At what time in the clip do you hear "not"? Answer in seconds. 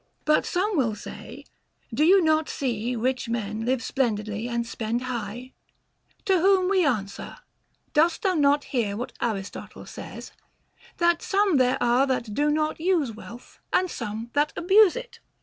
2.23-2.49, 8.33-8.63, 12.49-12.79